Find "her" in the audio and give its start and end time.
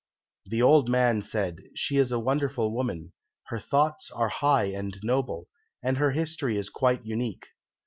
3.49-3.59, 5.97-6.09